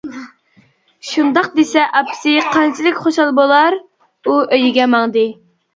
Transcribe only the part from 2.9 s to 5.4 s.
خۇشال بولار؟ ئۇ ئۆيىگە ماڭدى.